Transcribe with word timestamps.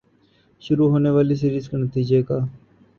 شروع 0.61 0.89
ہونے 0.91 1.09
والی 1.09 1.35
سیریز 1.35 1.69
کے 1.69 1.77
نتیجے 1.77 2.21
کا 2.23 2.39